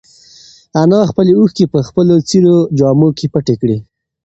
[0.81, 3.77] انا خپلې اوښکې په خپلو څېرو جامو کې پټې کړې.